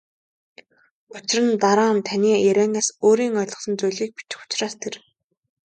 Учир 1.15 1.41
нь 1.47 1.55
дараа 1.63 1.91
нь 1.95 2.05
таны 2.07 2.31
ярианаас 2.51 2.87
өөрийн 3.05 3.33
ойлгосон 3.41 3.73
зүйлийг 3.79 4.11
бичих 4.17 4.39
учраас 4.45 4.75
тэр. 4.81 4.93